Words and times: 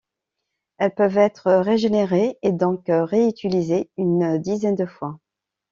Elles 0.79 0.95
peuvent 0.95 1.19
être 1.19 1.51
régénérées, 1.53 2.39
et 2.41 2.51
donc 2.51 2.85
réutilisées, 2.87 3.91
une 3.97 4.39
dizaine 4.39 4.73
de 4.73 4.87
fois. 4.87 5.19